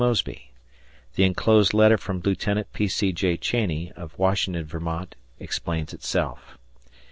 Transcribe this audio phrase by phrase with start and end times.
[0.03, 0.49] Mosby:
[1.13, 2.43] The enclosed letter from Lieut.
[2.73, 2.87] P.
[2.87, 3.11] C.
[3.13, 3.37] J.
[3.37, 6.57] Cheney, of Washington, Vt., explains itself.